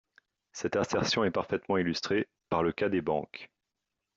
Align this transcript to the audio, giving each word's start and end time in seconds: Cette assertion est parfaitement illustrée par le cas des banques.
Cette 0.51 0.77
assertion 0.77 1.25
est 1.25 1.29
parfaitement 1.29 1.77
illustrée 1.77 2.27
par 2.49 2.63
le 2.63 2.71
cas 2.71 2.89
des 2.89 3.01
banques. 3.01 3.51